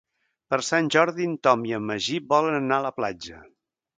[0.53, 3.45] Per Sant Jordi en Tom i en Magí volen anar a la platja.